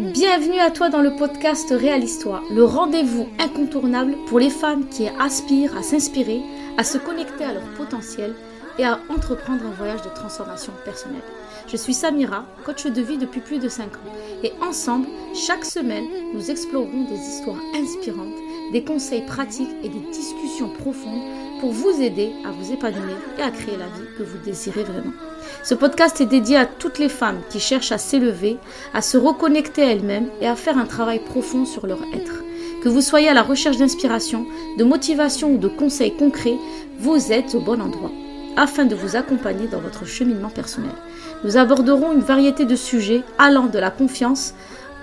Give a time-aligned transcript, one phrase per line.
[0.00, 5.76] Bienvenue à toi dans le podcast Réalise-toi, le rendez-vous incontournable pour les femmes qui aspirent
[5.76, 6.42] à s'inspirer,
[6.76, 8.34] à se connecter à leur potentiel
[8.76, 11.22] et à entreprendre un voyage de transformation personnelle.
[11.68, 14.12] Je suis Samira, coach de vie depuis plus de 5 ans,
[14.42, 18.34] et ensemble, chaque semaine, nous explorerons des histoires inspirantes,
[18.72, 21.22] des conseils pratiques et des discussions profondes
[21.64, 25.14] pour vous aider à vous épanouir et à créer la vie que vous désirez vraiment.
[25.62, 28.58] Ce podcast est dédié à toutes les femmes qui cherchent à s'élever,
[28.92, 32.42] à se reconnecter à elles-mêmes et à faire un travail profond sur leur être.
[32.82, 34.44] Que vous soyez à la recherche d'inspiration,
[34.76, 36.58] de motivation ou de conseils concrets,
[36.98, 38.12] vous êtes au bon endroit
[38.58, 40.92] afin de vous accompagner dans votre cheminement personnel.
[41.44, 44.52] Nous aborderons une variété de sujets allant de la confiance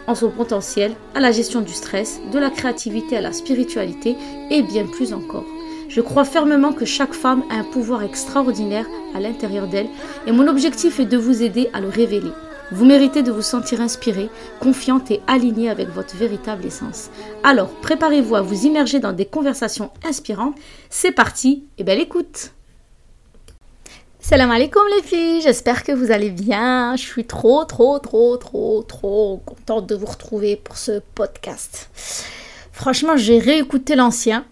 [0.05, 4.15] en son potentiel à la gestion du stress, de la créativité à la spiritualité
[4.51, 5.45] et bien plus encore.
[5.91, 9.89] Je crois fermement que chaque femme a un pouvoir extraordinaire à l'intérieur d'elle
[10.25, 12.31] et mon objectif est de vous aider à le révéler.
[12.71, 14.29] Vous méritez de vous sentir inspirée,
[14.61, 17.09] confiante et alignée avec votre véritable essence.
[17.43, 20.55] Alors, préparez-vous à vous immerger dans des conversations inspirantes.
[20.89, 22.53] C'est parti et belle écoute
[24.21, 26.95] Salam alaikum les filles, j'espère que vous allez bien.
[26.95, 31.89] Je suis trop, trop, trop, trop, trop contente de vous retrouver pour ce podcast.
[32.71, 34.45] Franchement, j'ai réécouté l'ancien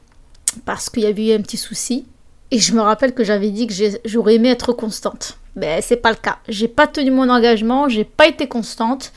[0.66, 2.06] parce qu'il y avait eu un petit souci.
[2.52, 3.74] Et je me rappelle que j'avais dit que
[4.06, 5.38] j'aurais aimé être constante.
[5.56, 6.38] Mais c'est pas le cas.
[6.48, 9.12] J'ai pas tenu mon engagement, j'ai pas été constante.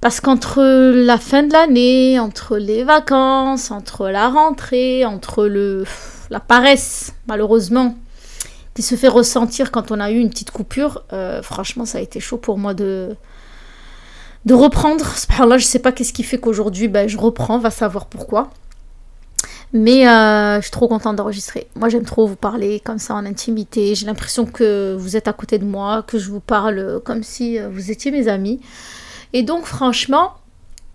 [0.00, 5.84] Parce qu'entre la fin de l'année, entre les vacances, entre la rentrée, entre le,
[6.28, 7.96] la paresse, malheureusement,
[8.74, 12.00] qui se fait ressentir quand on a eu une petite coupure, euh, franchement, ça a
[12.02, 13.16] été chaud pour moi de,
[14.44, 15.06] de reprendre.
[15.46, 18.50] Là, je sais pas qu'est-ce qui fait qu'aujourd'hui, ben, je reprends, va savoir pourquoi.
[19.74, 21.66] Mais euh, je suis trop contente d'enregistrer.
[21.74, 23.96] Moi, j'aime trop vous parler comme ça en intimité.
[23.96, 27.58] J'ai l'impression que vous êtes à côté de moi, que je vous parle comme si
[27.58, 28.60] euh, vous étiez mes amis.
[29.32, 30.34] Et donc, franchement,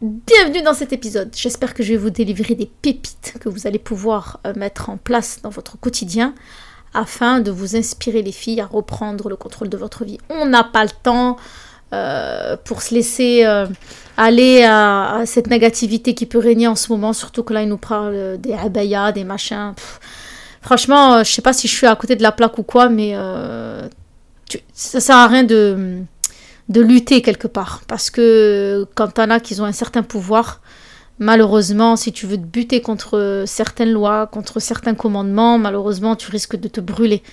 [0.02, 1.30] bienvenue dans cet épisode.
[1.36, 4.96] J'espère que je vais vous délivrer des pépites que vous allez pouvoir euh, mettre en
[4.96, 6.34] place dans votre quotidien
[6.94, 10.20] afin de vous inspirer, les filles, à reprendre le contrôle de votre vie.
[10.30, 11.36] On n'a pas le temps.
[12.66, 13.46] Pour se laisser
[14.20, 17.78] aller à, cette négativité qui peut régner en ce moment, surtout que là, il nous
[17.78, 19.74] parle des abayas, des machins.
[20.62, 22.90] franchement, euh, je sais pas si je suis à côté de la plaque ou quoi,
[22.90, 23.88] mais euh,
[24.74, 26.00] ça sert à rien de,
[26.68, 27.82] de lutter quelque part.
[27.88, 30.60] Parce que quand t'en as qui ont un certain pouvoir,
[31.18, 36.58] malheureusement, si tu veux te buter contre certaines lois, contre certains commandements, malheureusement, tu risques
[36.58, 37.24] de te brûler.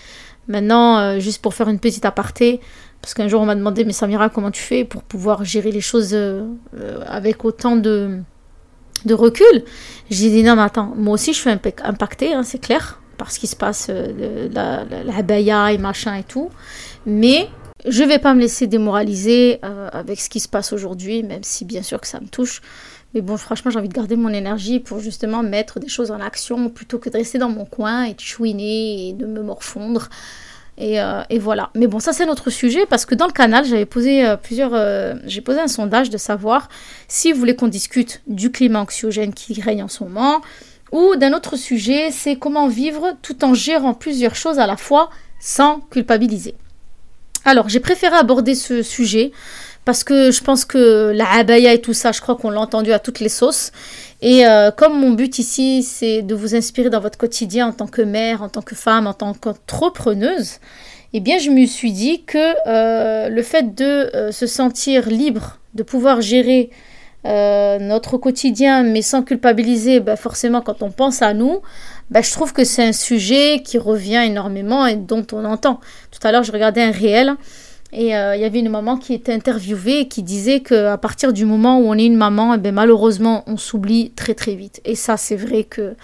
[0.46, 2.60] Maintenant, euh, juste pour faire une petite aparté,
[3.06, 5.80] parce qu'un jour on m'a demandé, mais Samira, comment tu fais pour pouvoir gérer les
[5.80, 6.42] choses euh,
[6.76, 8.18] euh, avec autant de,
[9.08, 9.62] recul?
[10.10, 13.38] J'ai dit, non, mais attends, moi aussi je suis impactée, hein, c'est clair, par ce
[13.38, 13.92] qui se passe,
[14.52, 16.50] la, la, et machin et tout.
[17.06, 17.48] Mais
[17.86, 21.82] je vais pas me laisser démoraliser avec ce qui se passe aujourd'hui, même si bien
[21.82, 22.60] sûr que ça me touche.
[23.14, 26.18] Mais bon, franchement, j'ai envie de garder mon énergie pour justement mettre des choses en
[26.18, 30.08] action plutôt que de rester dans mon coin et de chouiner et de me morfondre.
[30.78, 31.70] Et, euh, et, voilà.
[31.74, 34.74] Mais bon, ça c'est notre sujet parce que dans le canal, j'avais posé euh, plusieurs,
[34.74, 36.68] euh, j'ai posé un sondage de savoir
[37.08, 40.42] si vous voulez qu'on discute du climat anxiogène qui règne en ce moment
[40.92, 45.10] ou d'un autre sujet, c'est comment vivre tout en gérant plusieurs choses à la fois
[45.40, 46.54] sans culpabiliser.
[47.44, 49.32] Alors, j'ai préféré aborder ce sujet
[49.84, 52.92] parce que je pense que la abaya et tout ça, je crois qu'on l'a entendu
[52.92, 53.70] à toutes les sauces.
[54.28, 57.86] Et euh, comme mon but ici, c'est de vous inspirer dans votre quotidien en tant
[57.86, 60.58] que mère, en tant que femme, en tant qu'entrepreneuse,
[61.12, 65.60] eh bien, je me suis dit que euh, le fait de euh, se sentir libre,
[65.74, 66.70] de pouvoir gérer
[67.24, 71.60] notre quotidien, mais sans culpabiliser, ben, forcément, quand on pense à nous,
[72.08, 75.80] ben, je trouve que c'est un sujet qui revient énormément et dont on entend.
[76.12, 77.34] Tout à l'heure, je regardais un réel
[77.92, 81.32] et euh, il y avait une maman qui était interviewée et qui disait qu'à partir
[81.32, 84.80] du moment où on est une maman, eh ben, malheureusement, on s'oublie très très vite.
[84.84, 85.94] Et ça, c'est vrai que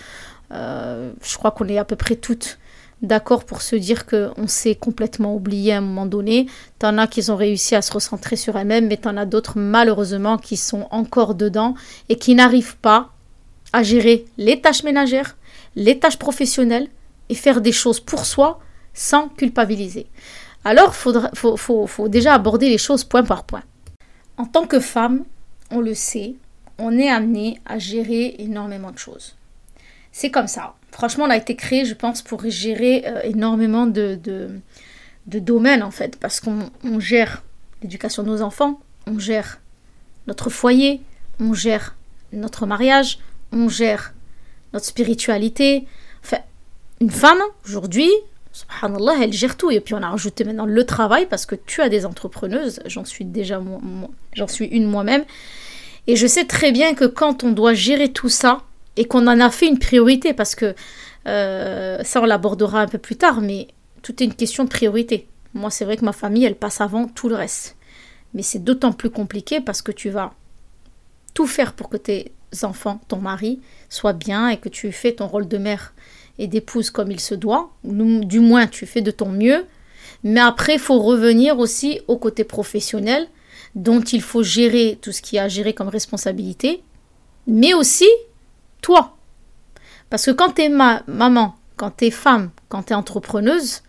[0.53, 2.59] euh, je crois qu'on est à peu près toutes
[3.03, 6.47] d'accord pour se dire qu'on s'est complètement oublié à un moment donné.
[6.79, 10.39] T'en as qui ont réussi à se recentrer sur elles-mêmes, mais t'en as d'autres malheureusement
[10.39, 11.75] qui sont encore dedans
[12.09, 13.11] et qui n'arrivent pas
[13.73, 15.37] à gérer les tâches ménagères,
[15.75, 16.89] les tâches professionnelles
[17.29, 18.61] et faire des choses pour soi
[18.95, 20.07] sans culpabiliser.
[20.65, 20.95] Alors,
[21.35, 23.63] il faut, déjà aborder les choses point par point.
[24.37, 25.25] En tant que femme,
[25.71, 26.35] on le sait,
[26.79, 29.37] on est amené à gérer énormément de choses.
[30.13, 30.75] C'est comme ça.
[30.91, 35.91] Franchement, on a été créé, je pense, pour gérer euh, énormément de, de, domaines, en
[35.91, 37.43] fait, parce qu'on gère
[37.83, 39.61] l'éducation de nos enfants, on gère
[40.27, 41.01] notre foyer,
[41.41, 41.97] on gère
[42.33, 43.19] notre mariage,
[43.53, 44.15] on gère
[44.73, 45.87] notre spiritualité.
[46.23, 46.39] Enfin,
[47.01, 48.11] une femme, aujourd'hui,
[48.53, 49.71] subhanallah, elle gère tout.
[49.71, 53.05] Et puis on a rajouté maintenant le travail parce que tu as des entrepreneuses, j'en
[53.05, 53.61] suis déjà
[54.35, 55.25] j'en suis une moi-même.
[56.07, 58.63] Et je sais très bien que quand on doit gérer tout ça,
[58.97, 60.75] et qu'on en a fait une priorité, parce que
[61.27, 63.69] euh, ça on l'abordera un peu plus tard, mais
[64.03, 65.29] tout est une question de priorité.
[65.55, 67.77] Moi c'est vrai que ma famille, elle passe avant tout le reste.
[68.35, 70.35] Mais c'est d'autant plus compliqué parce que tu vas
[71.35, 72.33] tout faire pour que tes
[72.63, 75.95] enfants, ton mari, soient bien et que tu fais ton rôle de mère
[76.39, 77.71] et d'épouse comme il se doit.
[77.85, 79.65] Du moins, tu fais de ton mieux.
[80.25, 83.29] Mais après, il faut revenir aussi au côté professionnel
[83.75, 86.83] dont il faut gérer tout ce qui a à gérer comme responsabilité,
[87.47, 88.09] mais aussi
[88.83, 89.17] toi.
[90.11, 93.83] Parce que quand tu es ma maman, quand tu es femme, quand tu es entrepreneuse,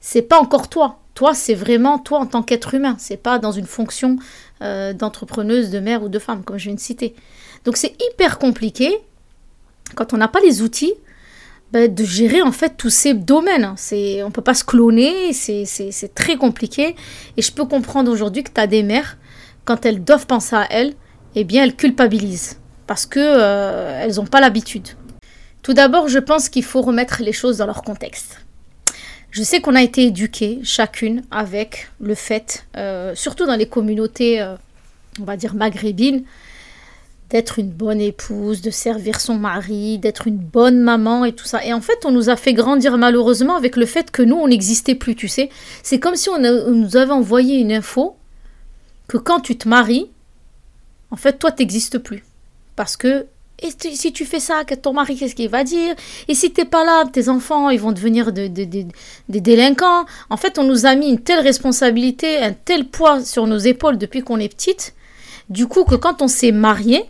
[0.00, 1.00] c'est pas encore toi.
[1.14, 2.96] Toi, c'est vraiment toi en tant qu'être humain.
[2.98, 4.16] C'est pas dans une fonction
[4.62, 7.14] euh, d'entrepreneuse, de mère ou de femme, comme je viens de citer.
[7.64, 8.98] Donc c'est hyper compliqué
[9.94, 10.94] quand on n'a pas les outils
[11.74, 13.74] bah, de gérer en fait tous ces domaines.
[13.76, 16.94] C'est, on peut pas se cloner, c'est, très compliqué.
[17.36, 19.18] Et je peux comprendre aujourd'hui que tu as des mères,
[19.64, 20.94] quand elles doivent penser à elles,
[21.34, 24.90] eh bien elles culpabilisent parce que euh, elles n'ont pas l'habitude.
[25.62, 28.44] Tout d'abord, je pense qu'il faut remettre les choses dans leur contexte.
[29.32, 34.40] Je sais qu'on a été éduqués chacune avec le fait, euh, surtout dans les communautés,
[34.40, 34.54] euh,
[35.20, 36.22] on va dire maghrébines,
[37.30, 41.64] d'être une bonne épouse, de servir son mari, d'être une bonne maman et tout ça.
[41.64, 44.48] Et en fait, on nous a fait grandir malheureusement avec le fait que nous, on
[44.48, 45.48] n'existait plus, tu sais.
[45.82, 48.16] C'est comme si on, nous avait envoyé une info
[49.08, 50.10] que quand tu te maries,
[51.10, 52.24] en fait, toi, tu n'existes plus.
[52.76, 53.26] Parce que
[53.62, 55.94] et si tu fais ça, ton mari, qu'est-ce qu'il va dire?
[56.26, 58.50] Et si t'es pas là, tes enfants, ils vont devenir des
[59.28, 60.04] délinquants.
[60.28, 63.96] En fait, on nous a mis une telle responsabilité, un tel poids sur nos épaules
[63.96, 64.94] depuis qu'on est petite,
[65.50, 67.04] du coup que quand on s'est marié,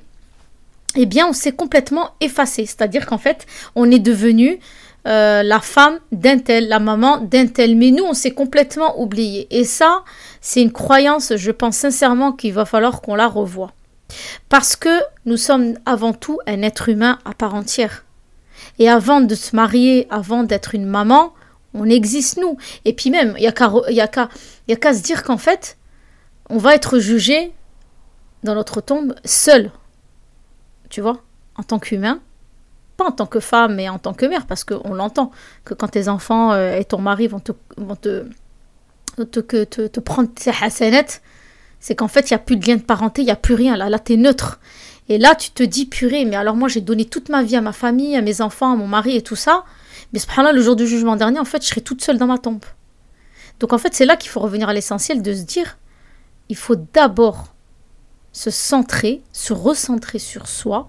[0.97, 2.67] eh bien, on s'est complètement effacé.
[2.67, 4.59] C'est-à-dire qu'en fait, on est devenu
[5.07, 7.77] euh, la femme d'un tel, la maman d'un tel.
[7.77, 9.47] Mais nous, on s'est complètement oublié.
[9.51, 10.05] Et ça,
[10.41, 13.73] c'est une croyance, je pense sincèrement qu'il va falloir qu'on la revoie.
[14.49, 18.05] Parce que nous sommes avant tout un être humain à part entière.
[18.79, 21.33] Et avant de se marier, avant d'être une maman,
[21.75, 22.57] on existe nous.
[22.85, 25.77] Et puis même, il n'y a qu'à se dire qu'en fait,
[26.49, 27.53] on va être jugé
[28.43, 29.71] dans notre tombe seul.
[30.91, 31.23] Tu vois
[31.57, 32.21] En tant qu'humain.
[32.97, 35.33] Pas en tant que femme, mais en tant que mère, parce qu'on l'entend,
[35.65, 38.25] que quand tes enfants euh, et ton mari vont te, vont te,
[39.17, 40.53] te, te, prendre tes
[41.81, 43.55] c'est qu'en fait, il n'y a plus de lien de parenté, il n'y a plus
[43.55, 43.77] rien.
[43.77, 44.59] Là, là tu es neutre.
[45.09, 47.61] Et là, tu te dis, purée, mais alors moi, j'ai donné toute ma vie à
[47.61, 49.65] ma famille, à mes enfants, à mon mari et tout ça.
[50.13, 52.39] Mais là, le jour du jugement dernier, en fait, je serai toute seule dans ma
[52.39, 52.65] tombe.
[53.61, 55.77] Donc, en fait, c'est là qu'il faut revenir à l'essentiel de se dire,
[56.49, 57.54] il faut d'abord
[58.35, 60.89] se centrer, se recentrer sur soi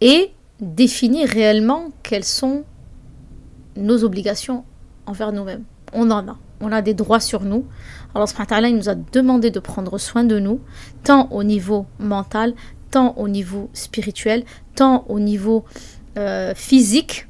[0.00, 2.64] et définir réellement quelles sont
[3.76, 4.64] nos obligations
[5.06, 5.64] envers nous-mêmes.
[5.92, 6.38] On en a.
[6.62, 7.66] On a des droits sur nous.
[8.14, 8.28] Alors,
[8.62, 10.60] il nous a demandé de prendre soin de nous,
[11.04, 12.54] tant au niveau mental,
[12.90, 14.44] tant au niveau spirituel,
[14.74, 15.64] tant au niveau
[16.18, 17.28] euh, physique.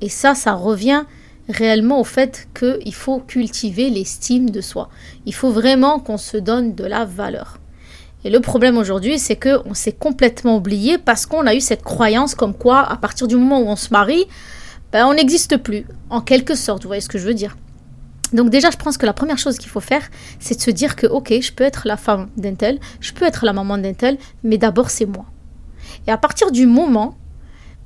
[0.00, 1.04] Et ça, ça revient
[1.48, 4.88] réellement au fait qu'il faut cultiver l'estime de soi.
[5.24, 7.58] Il faut vraiment qu'on se donne de la valeur.
[8.28, 12.34] Et le problème aujourd'hui, c'est qu'on s'est complètement oublié parce qu'on a eu cette croyance
[12.34, 14.26] comme quoi, à partir du moment où on se marie,
[14.92, 16.82] ben, on n'existe plus, en quelque sorte.
[16.82, 17.56] Vous voyez ce que je veux dire
[18.34, 20.02] donc déjà, je pense que la première chose qu'il faut faire,
[20.38, 23.24] c'est de se dire que, ok, je peux être la femme d'un tel, je peux
[23.24, 25.24] être la maman d'un tel, mais d'abord c'est moi.
[26.06, 27.16] Et à partir du moment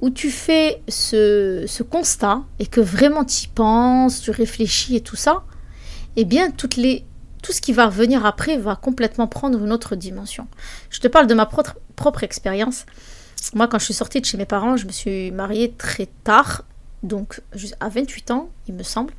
[0.00, 5.00] où tu fais ce, ce constat et que vraiment tu y penses, tu réfléchis et
[5.00, 5.44] tout ça,
[6.16, 7.04] eh bien, toutes les,
[7.42, 10.46] tout ce qui va revenir après va complètement prendre une autre dimension.
[10.90, 12.86] Je te parle de ma propre, expérience.
[13.54, 16.64] Moi, quand je suis sortie de chez mes parents, je me suis mariée très tard,
[17.02, 17.40] donc
[17.80, 19.12] à 28 ans, il me semble.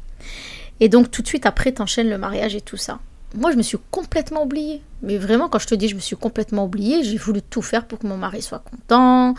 [0.79, 2.99] Et donc tout de suite après, t'enchaînes le mariage et tout ça.
[3.35, 4.81] Moi, je me suis complètement oubliée.
[5.01, 7.85] Mais vraiment, quand je te dis je me suis complètement oubliée, j'ai voulu tout faire
[7.85, 9.33] pour que mon mari soit content,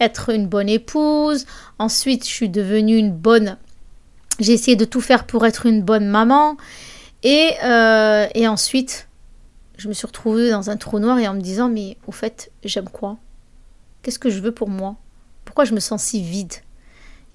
[0.00, 1.46] être une bonne épouse.
[1.78, 3.56] Ensuite, je suis devenue une bonne...
[4.38, 6.56] J'ai essayé de tout faire pour être une bonne maman.
[7.22, 9.08] Et, euh, et ensuite,
[9.76, 12.50] je me suis retrouvée dans un trou noir et en me disant, mais au fait,
[12.64, 13.16] j'aime quoi?
[14.02, 14.96] Qu'est-ce que je veux pour moi?
[15.44, 16.54] Pourquoi je me sens si vide?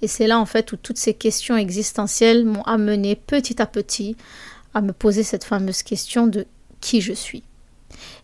[0.01, 4.17] Et c'est là en fait où toutes ces questions existentielles m'ont amené petit à petit
[4.73, 6.45] à me poser cette fameuse question de
[6.81, 7.43] qui je suis.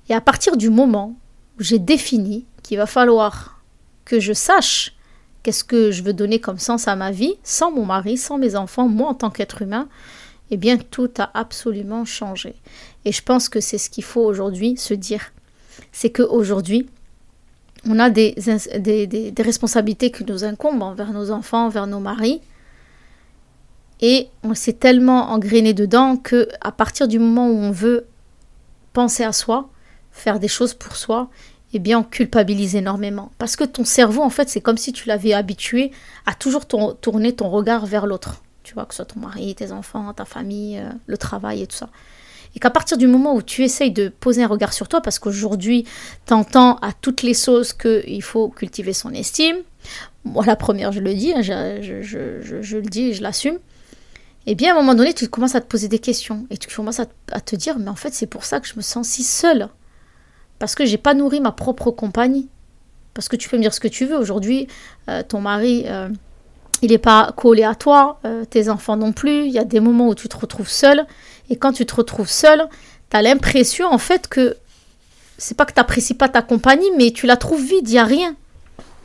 [0.10, 1.16] Et à partir du moment
[1.58, 3.62] où j'ai défini qu'il va falloir
[4.04, 4.96] que je sache
[5.44, 8.56] qu'est-ce que je veux donner comme sens à ma vie, sans mon mari, sans mes
[8.56, 9.88] enfants, moi en tant qu'être humain,
[10.52, 12.56] eh bien tout a absolument changé.
[13.06, 15.32] Et je pense que c'est ce qu'il faut aujourd'hui se dire.
[15.92, 16.90] C'est qu'aujourd'hui,
[17.86, 22.42] on a des, des, responsabilités qui nous incombent envers nos enfants, envers nos maris.
[24.02, 28.06] Et on s'est tellement engrainé dedans que à partir du moment où on veut
[28.94, 29.70] penser à soi,
[30.12, 31.30] faire des choses pour soi,
[31.74, 33.32] eh bien, on culpabilise énormément.
[33.38, 35.92] Parce que ton cerveau, en fait, c'est comme si tu l'avais habitué
[36.26, 38.42] à toujours tourner ton regard vers l'autre.
[38.64, 41.68] Tu vois, que ce soit ton mari, tes enfants, ta famille, euh, le travail et
[41.68, 41.90] tout ça.
[42.56, 45.20] Et qu'à partir du moment où tu essayes de poser un regard sur toi, parce
[45.20, 45.86] qu'aujourd'hui,
[46.26, 49.58] tu entends à toutes les sauces qu'il faut cultiver son estime,
[50.24, 53.60] moi la première, je le dis, hein, je, je, le dis je l'assume,
[54.46, 56.58] et eh bien à un moment donné, tu commences à te poser des questions et
[56.58, 59.08] tu commences à, te dire, mais en fait, c'est pour ça que je me sens
[59.08, 59.70] si seule.
[60.58, 62.50] Parce que j'ai pas nourri ma propre compagnie.
[63.14, 64.18] Parce que tu peux me dire ce que tu veux.
[64.18, 64.68] Aujourd'hui,
[65.10, 66.10] euh, ton mari, euh,
[66.82, 69.46] il n'est pas collé à toi, euh, tes enfants non plus.
[69.46, 71.06] Il y a des moments où tu te retrouves seule.
[71.50, 72.68] Et quand tu te retrouves seule,
[73.10, 74.56] tu as l'impression en fait que
[75.38, 78.00] c'est pas que tu n'apprécies pas ta compagnie, mais tu la trouves vide, il n'y
[78.00, 78.36] a rien.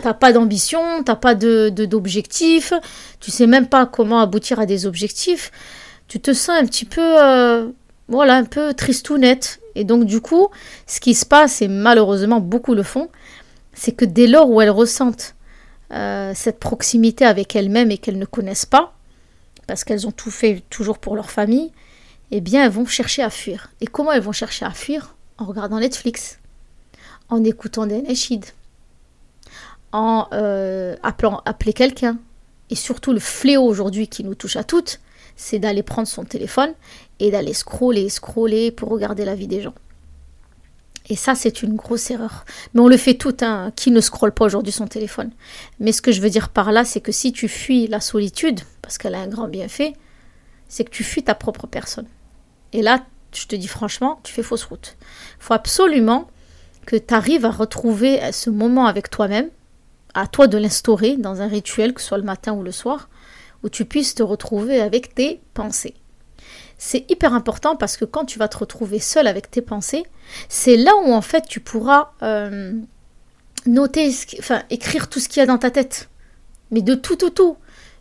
[0.00, 2.72] Tu n'as pas d'ambition, tu n'as pas de, d'objectif,
[3.20, 5.52] tu sais même pas comment aboutir à des objectifs.
[6.08, 7.68] Tu te sens un petit peu, euh,
[8.08, 9.60] voilà, un peu tristounette.
[9.76, 10.48] Et donc du coup,
[10.86, 13.08] ce qui se passe, et malheureusement beaucoup le font,
[13.72, 15.34] c'est que dès lors où elles ressentent
[15.94, 18.94] euh, cette proximité avec elles-mêmes et qu'elles ne connaissent pas,
[19.66, 21.72] parce qu'elles ont tout fait toujours pour leur famille,
[22.30, 23.70] eh bien, elles vont chercher à fuir.
[23.80, 25.14] Et comment elles vont chercher à fuir?
[25.38, 26.38] En regardant Netflix,
[27.28, 28.52] en écoutant des nashids,
[29.92, 32.18] en euh, appelant appeler quelqu'un.
[32.70, 35.00] Et surtout, le fléau aujourd'hui qui nous touche à toutes,
[35.36, 36.72] c'est d'aller prendre son téléphone
[37.20, 39.74] et d'aller scroller, scroller pour regarder la vie des gens.
[41.08, 42.44] Et ça, c'est une grosse erreur.
[42.72, 43.72] Mais on le fait tout, hein.
[43.76, 45.30] qui ne scrolle pas aujourd'hui son téléphone.
[45.78, 48.60] Mais ce que je veux dire par là, c'est que si tu fuis la solitude,
[48.80, 49.92] parce qu'elle a un grand bienfait,
[50.68, 52.06] c'est que tu fuis ta propre personne.
[52.72, 54.96] Et là, je te dis franchement, tu fais fausse route.
[55.40, 56.28] Il faut absolument
[56.86, 59.50] que tu arrives à retrouver ce moment avec toi-même,
[60.14, 63.08] à toi de l'instaurer dans un rituel, que ce soit le matin ou le soir,
[63.62, 65.94] où tu puisses te retrouver avec tes pensées.
[66.78, 70.04] C'est hyper important parce que quand tu vas te retrouver seul avec tes pensées,
[70.48, 72.72] c'est là où en fait tu pourras euh,
[73.66, 76.08] noter, enfin écrire tout ce qu'il y a dans ta tête.
[76.70, 77.56] Mais de tout, tout, tout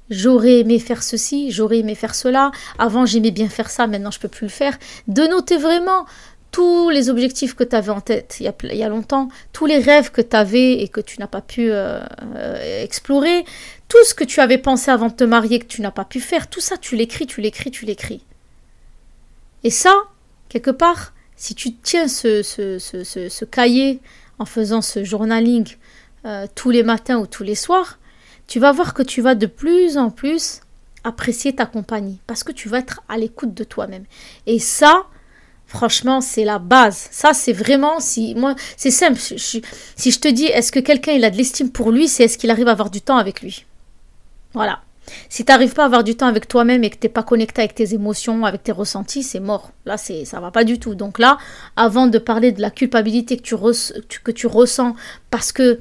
[0.10, 4.20] j'aurais aimé faire ceci, j'aurais aimé faire cela, avant j'aimais bien faire ça, maintenant je
[4.20, 4.78] peux plus le faire.
[5.08, 6.06] De noter vraiment
[6.52, 10.12] tous les objectifs que tu avais en tête il y, a, longtemps, tous les rêves
[10.12, 12.00] que tu avais et que tu n'as pas pu euh,
[12.36, 13.44] euh, explorer,
[13.88, 16.20] tout ce que tu avais pensé avant de te marier que tu n'as pas pu
[16.20, 18.24] faire, tout ça tu l'écris, tu l'écris, tu l'écris.
[19.64, 19.94] Et ça,
[20.50, 24.00] quelque part, si tu tiens ce, cahier
[24.40, 25.68] en faisant ce journaling
[26.26, 28.00] euh, tous les matins ou tous les soirs,
[28.48, 30.62] tu vas voir que tu vas de plus en plus
[31.04, 34.06] apprécier ta compagnie parce que tu vas être à l'écoute de toi-même.
[34.48, 35.04] Et ça,
[35.66, 37.08] franchement, c'est la base.
[37.12, 39.20] Ça, c'est vraiment, si moi, c'est simple.
[39.20, 42.52] si je te dis, est-ce que quelqu'un a de l'estime pour lui, c'est est-ce qu'il
[42.52, 43.66] arrive à avoir du temps avec lui?
[44.54, 44.82] Voilà.
[45.30, 47.24] Si tu n'arrives pas à avoir du temps avec toi-même et que tu n'es pas
[47.24, 49.72] connecté avec tes émotions, avec tes ressentis, c'est mort.
[49.86, 50.96] Là, c'est ça va pas du tout.
[50.96, 51.38] Donc là,
[51.76, 54.96] avant de parler de la culpabilité que tu, ressens
[55.30, 55.80] parce que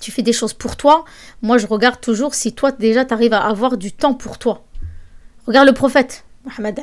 [0.00, 1.04] tu fais des choses pour toi,
[1.42, 4.64] moi je regarde toujours si toi déjà tu arrives à avoir du temps pour toi.
[5.46, 6.80] Regarde le prophète, Mohammed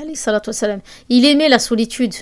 [1.10, 2.14] il aimait la solitude.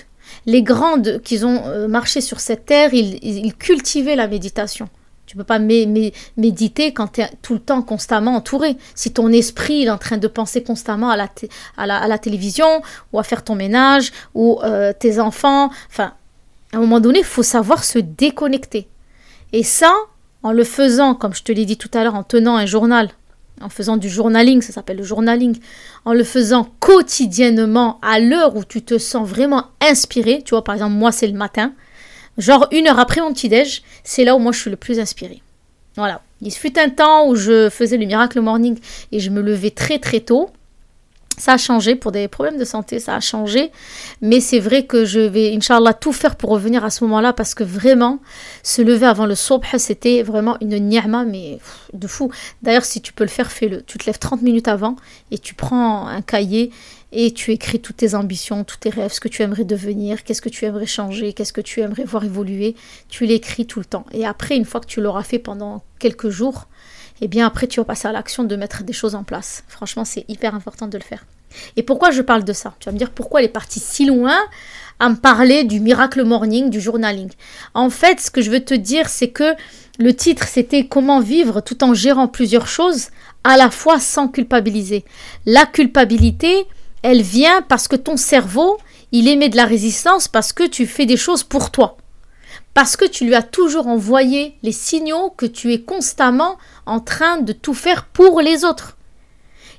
[0.46, 4.88] Les grandes qui ont euh, marché sur cette terre, ils, cultivaient la méditation.
[5.28, 8.78] Tu peux pas méditer quand tu es tout le temps constamment entouré.
[8.94, 11.28] Si ton esprit est en train de penser constamment à la,
[11.76, 12.80] à la, télévision
[13.12, 16.14] ou à faire ton ménage ou euh, tes enfants, enfin,
[16.72, 18.88] à un moment donné, il faut savoir se déconnecter.
[19.52, 19.92] Et ça,
[20.42, 23.10] en le faisant, comme je te l'ai dit tout à l'heure, en tenant un journal,
[23.60, 25.58] en faisant du journaling, ça s'appelle le journaling,
[26.06, 30.74] en le faisant quotidiennement à l'heure où tu te sens vraiment inspiré, tu vois, par
[30.74, 31.74] exemple, moi c'est le matin,
[32.38, 35.42] genre une heure après mon petit-déj, c'est là où moi je suis le plus inspiré.
[35.96, 36.22] Voilà.
[36.40, 38.78] Il fut un temps où je faisais le miracle morning
[39.10, 40.50] et je me levais très très tôt.
[41.38, 43.70] Ça a changé pour des problèmes de santé, ça a changé.
[44.20, 47.54] Mais c'est vrai que je vais, Inch'Allah, tout faire pour revenir à ce moment-là parce
[47.54, 48.20] que vraiment,
[48.62, 51.58] se lever avant le sobh, c'était vraiment une ni'ma, mais
[51.92, 52.30] de fou.
[52.62, 53.82] D'ailleurs, si tu peux le faire, fais-le.
[53.82, 54.96] Tu te lèves 30 minutes avant
[55.30, 56.70] et tu prends un cahier
[57.12, 60.42] et tu écris toutes tes ambitions, tous tes rêves, ce que tu aimerais devenir, qu'est-ce
[60.42, 62.74] que tu aimerais changer, qu'est-ce que tu aimerais voir évoluer.
[63.08, 64.04] Tu l'écris tout le temps.
[64.12, 66.68] Et après, une fois que tu l'auras fait pendant quelques jours,
[67.20, 69.64] eh bien après tu vas passer à l'action de mettre des choses en place.
[69.68, 71.24] Franchement, c'est hyper important de le faire.
[71.76, 72.74] Et pourquoi je parle de ça?
[72.78, 74.36] Tu vas me dire pourquoi elle est partie si loin
[75.00, 77.30] à me parler du miracle morning, du journaling?
[77.74, 79.54] En fait, ce que je veux te dire, c'est que
[79.98, 83.08] le titre, c'était comment vivre tout en gérant plusieurs choses
[83.44, 85.04] à la fois sans culpabiliser.
[85.46, 86.66] La culpabilité,
[87.02, 88.78] elle vient parce que ton cerveau,
[89.10, 91.96] il émet de la résistance parce que tu fais des choses pour toi
[92.78, 97.40] parce que tu lui as toujours envoyé les signaux que tu es constamment en train
[97.40, 98.96] de tout faire pour les autres.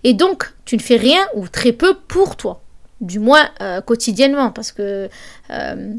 [0.03, 2.61] Et donc, tu ne fais rien ou très peu pour toi,
[3.01, 5.09] du moins euh, quotidiennement, parce que
[5.49, 5.93] euh,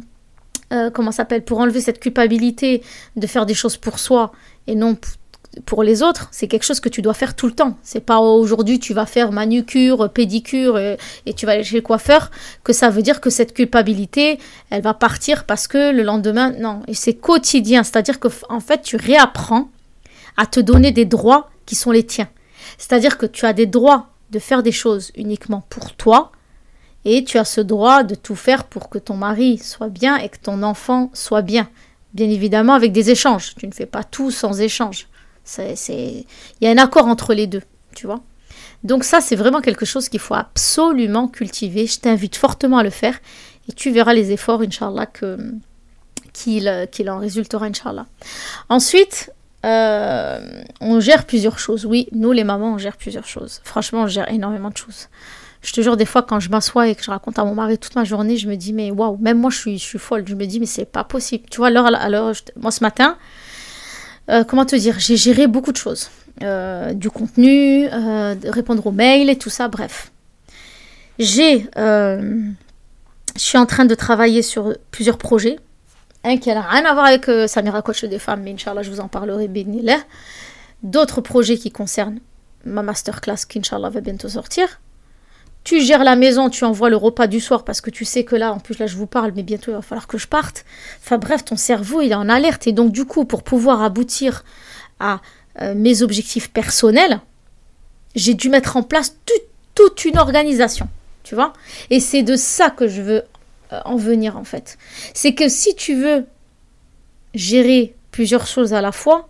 [0.72, 2.82] euh, comment s'appelle, pour enlever cette culpabilité
[3.16, 4.32] de faire des choses pour soi
[4.66, 4.96] et non
[5.66, 7.76] pour les autres, c'est quelque chose que tu dois faire tout le temps.
[7.82, 10.96] C'est pas aujourd'hui tu vas faire manucure, pédicure et,
[11.36, 12.30] tu vas aller chez le coiffeur
[12.62, 14.38] que ça veut dire que cette culpabilité,
[14.70, 16.82] elle va partir parce que le lendemain, non.
[16.86, 19.68] Et c'est quotidien, c'est-à-dire que en fait tu réapprends
[20.40, 22.28] à te donner des droits qui sont les tiens.
[22.78, 26.32] C'est-à-dire que tu as des droits de faire des choses uniquement pour toi
[27.04, 30.30] et tu as ce droit de tout faire pour que ton mari soit bien et
[30.30, 31.68] que ton enfant soit bien.
[32.14, 33.54] Bien évidemment avec des échanges.
[33.58, 35.08] Tu ne fais pas tout sans échange.
[35.58, 36.24] Il
[36.62, 37.62] y a un accord entre les deux,
[37.94, 38.20] tu vois.
[38.82, 41.86] Donc ça, c'est vraiment quelque chose qu'il faut absolument cultiver.
[41.86, 43.18] Je t'invite fortement à le faire
[43.68, 45.06] et tu verras les efforts, Inch'Allah,
[46.32, 48.06] qu'il en résultera, Inch'Allah.
[48.70, 49.32] Ensuite,
[49.64, 51.84] euh, on gère plusieurs choses.
[51.84, 53.60] Oui, nous, les mamans, on gère plusieurs choses.
[53.64, 55.08] Franchement, on gère énormément de choses.
[55.62, 57.76] Je te jure, des fois, quand je m'assois et que je raconte à mon mari
[57.76, 60.24] toute ma journée, je me dis, mais waouh, même moi, je suis, folle.
[60.26, 61.44] Je me dis, mais c'est pas possible.
[61.50, 63.18] Tu vois, alors, alors moi, ce matin,
[64.30, 66.10] euh, comment te dire, j'ai géré beaucoup de choses.
[66.42, 67.86] Euh, du contenu,
[68.44, 70.10] répondre aux mails et tout ça, bref.
[71.18, 72.52] J'ai, je
[73.36, 75.58] suis en train de travailler sur plusieurs projets.
[76.24, 79.00] Un qui n'a rien à voir avec Samira Coach des femmes, mais Inch'Allah, je vous
[79.00, 80.00] en parlerai bénillah.
[80.82, 82.20] D'autres projets qui concernent
[82.64, 84.80] ma masterclass qui, Inch'Allah, va bientôt sortir.
[85.62, 88.34] Tu gères la maison, tu envoies le repas du soir parce que tu sais que
[88.34, 90.64] là, en plus là je vous parle, mais bientôt il va falloir que je parte.
[91.02, 94.44] Enfin bref, ton cerveau il est en alerte et donc du coup pour pouvoir aboutir
[95.00, 95.20] à
[95.60, 97.20] euh, mes objectifs personnels,
[98.14, 99.16] j'ai dû mettre en place
[99.74, 100.88] toute une organisation,
[101.24, 101.52] tu vois?
[101.90, 103.22] Et c'est de ça que je veux euh,
[103.84, 104.78] en venir en fait.
[105.14, 106.26] C'est que si tu veux
[107.34, 109.28] gérer plusieurs choses à la fois,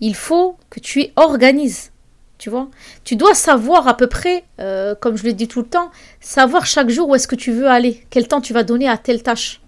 [0.00, 1.90] il faut que tu organises
[2.38, 2.68] tu vois
[3.04, 5.90] Tu dois savoir à peu près, euh, comme je le dis tout le temps,
[6.20, 8.98] savoir chaque jour où est-ce que tu veux aller, quel temps tu vas donner à
[8.98, 9.60] telle tâche.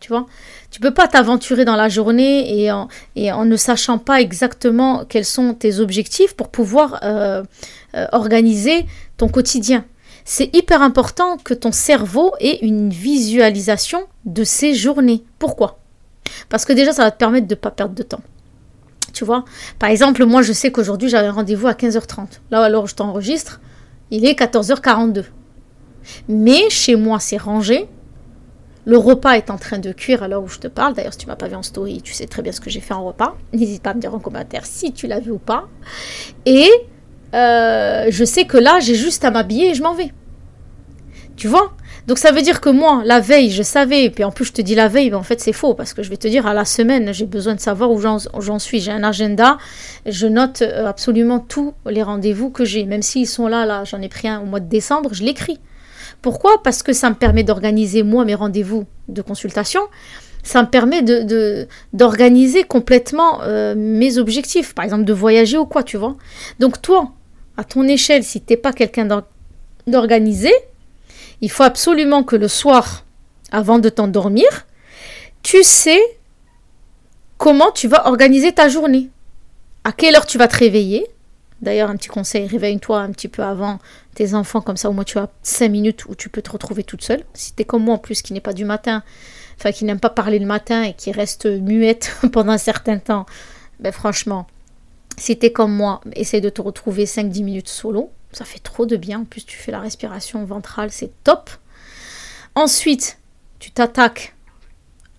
[0.00, 0.26] Tu vois
[0.70, 5.54] Tu peux pas t'aventurer dans la journée et en, ne sachant pas exactement quels sont
[5.54, 7.42] tes objectifs pour pouvoir euh,
[7.96, 9.84] euh, organiser ton quotidien.
[10.30, 15.24] C'est hyper important que ton cerveau ait une visualisation de ces journées.
[15.38, 15.78] Pourquoi?
[16.50, 18.20] Parce que déjà, ça va te permettre de ne pas perdre de temps.
[19.14, 19.46] Tu vois?
[19.78, 22.40] Par exemple, moi, je sais qu'aujourd'hui, j'avais rendez-vous à 15h30.
[22.50, 23.62] Là, alors, je t'enregistre.
[24.10, 25.24] Il est 14h42.
[26.28, 27.88] Mais chez moi, c'est rangé.
[28.84, 30.92] Le repas est en train de cuire à l'heure où je te parle.
[30.92, 32.80] D'ailleurs, si tu m'as pas vu en story, tu sais très bien ce que j'ai
[32.80, 33.34] fait en repas.
[33.54, 35.68] N'hésite pas à me dire en commentaire si tu l'as vu ou pas.
[36.44, 36.68] Et
[37.34, 40.12] euh, je sais que là, j'ai juste à m'habiller et je m'en vais.
[41.36, 41.72] Tu vois?
[42.08, 44.52] Donc ça veut dire que moi, la veille, je savais, et puis en plus je
[44.54, 46.46] te dis la veille, mais en fait c'est faux, parce que je vais te dire
[46.46, 48.80] à la semaine, j'ai besoin de savoir où j'en suis.
[48.80, 49.58] J'ai un agenda,
[50.06, 54.00] je note euh, absolument tous les rendez-vous que j'ai, même s'ils sont là, là, j'en
[54.00, 55.60] ai pris un au mois de décembre, je l'écris.
[56.22, 56.62] Pourquoi?
[56.62, 59.82] Parce que ça me permet d'organiser moi mes rendez-vous de consultation,
[60.42, 61.02] ça me permet
[61.92, 66.16] d'organiser de, complètement euh, mes objectifs, par exemple de voyager ou quoi, tu vois?
[66.58, 67.12] Donc toi,
[67.58, 69.24] à ton échelle, si tu n'es pas quelqu'un
[69.86, 70.52] d'organisé,
[71.40, 73.04] il faut absolument que le soir,
[73.50, 74.46] avant de t'endormir,
[75.42, 76.00] tu sais
[77.36, 79.10] comment tu vas organiser ta journée.
[79.82, 81.04] À quelle heure tu vas te réveiller.
[81.60, 83.80] D'ailleurs, un petit conseil, réveille-toi un petit peu avant
[84.14, 86.84] tes enfants, comme ça au moins tu as 5 minutes où tu peux te retrouver
[86.84, 87.24] toute seule.
[87.34, 89.02] Si tu comme moi en plus, qui n'est pas du matin,
[89.58, 93.26] enfin qui n'aime pas parler le matin et qui reste muette pendant un certain temps,
[93.80, 94.46] ben franchement,
[95.18, 98.10] si tu es comme moi, essaye de te retrouver 5-10 minutes solo.
[98.32, 99.20] Ça fait trop de bien.
[99.20, 101.50] En plus, tu fais la respiration ventrale, c'est top.
[102.54, 103.18] Ensuite,
[103.58, 104.34] tu t'attaques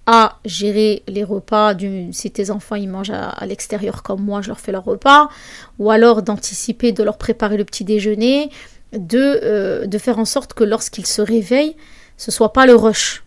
[0.05, 1.73] à gérer les repas.
[1.73, 5.29] Du, si tes enfants ils mangent à, l'extérieur comme moi, je leur fais leur repas.
[5.77, 8.49] Ou alors d'anticiper, de leur préparer le petit déjeuner.
[8.91, 11.75] De, euh, faire en sorte que lorsqu'ils se réveillent,
[12.17, 13.23] ce soit pas le rush.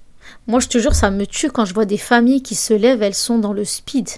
[0.48, 3.02] Moi, je te jure, ça me tue quand je vois des familles qui se lèvent,
[3.02, 4.09] elles sont dans le speed.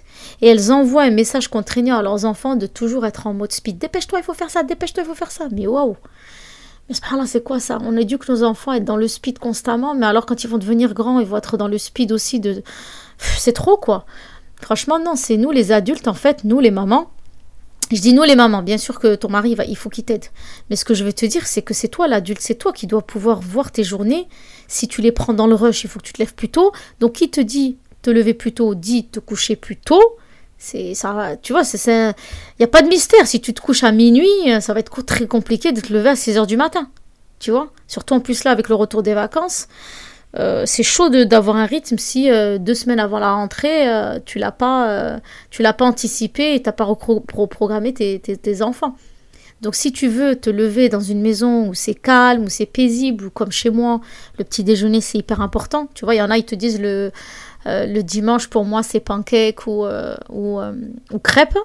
[0.40, 3.76] Et elles envoient un message contraignant à leurs enfants de toujours être en mode speed.
[3.76, 5.48] Dépêche-toi, il faut faire ça, dépêche-toi, il faut faire ça.
[5.52, 5.96] Mais waouh
[6.88, 7.78] Mais là, c'est quoi ça?
[7.82, 10.58] On éduque nos enfants à être dans le speed constamment, mais alors quand ils vont
[10.58, 12.40] devenir grands, ils vont être dans le speed aussi.
[13.18, 14.06] C'est trop, quoi.
[14.62, 17.10] Franchement, non, c'est nous les adultes, en fait, nous les mamans,
[17.90, 20.24] je dis nous les mamans, bien sûr que ton mari, va, il faut qu'il t'aide.
[20.70, 22.86] Mais ce que je veux te dire, c'est que c'est toi l'adulte, c'est toi qui
[22.86, 24.26] dois pouvoir voir tes journées.
[24.68, 26.72] Si tu les prends dans le rush, il faut que tu te lèves plus tôt.
[27.00, 30.16] Donc qui te dit te lever plus tôt, dit te coucher plus tôt.
[30.58, 32.14] C'est ça, tu vois, il
[32.58, 33.26] n'y a pas de mystère.
[33.26, 34.28] Si tu te couches à minuit,
[34.60, 36.88] ça va être très compliqué de te lever à 6 heures du matin.
[37.38, 37.70] Tu vois?
[37.86, 39.68] Surtout en plus là, avec le retour des vacances.
[40.36, 44.38] Euh, c'est chaud d'avoir un rythme si euh, deux semaines avant la rentrée, euh, tu
[44.38, 45.20] l'as pas,
[45.50, 48.96] tu l'as pas anticipé et t'as pas reprogrammé tes, tes, enfants.
[49.60, 53.26] Donc si tu veux te lever dans une maison où c'est calme, où c'est paisible,
[53.26, 54.00] ou comme chez moi,
[54.38, 55.88] le petit déjeuner c'est hyper important.
[55.94, 57.12] Tu vois, il y en a ils te disent le
[57.66, 59.86] le dimanche pour moi c'est pancake ou,
[60.28, 61.58] ou, ou crêpes,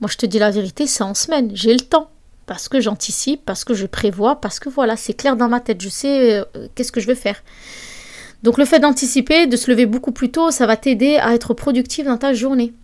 [0.00, 2.10] moi je te dis la vérité, c'est en semaine, j'ai le temps.
[2.46, 5.80] Parce que j'anticipe, parce que je prévois, parce que voilà, c'est clair dans ma tête,
[5.80, 7.42] je sais qu'est-ce que je veux faire.
[8.44, 11.54] Donc le fait d'anticiper, de se lever beaucoup plus tôt, ça va t'aider à être
[11.54, 12.74] productif dans ta journée.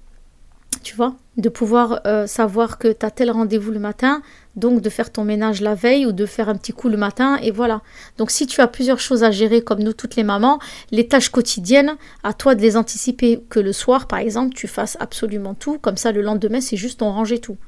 [0.83, 1.17] Tu vois?
[1.37, 4.23] De pouvoir savoir que tu as tel rendez-vous le matin,
[4.57, 7.37] donc de faire ton ménage la veille ou de faire un petit coup le matin
[7.43, 7.83] et voilà.
[8.17, 10.61] Donc si tu as plusieurs choses à gérer comme nous toutes les mamans,
[10.93, 14.97] les tâches quotidiennes, à toi de les anticiper que le soir par exemple tu fasses
[14.99, 17.59] absolument tout, comme ça le lendemain c'est juste on rangeait tout.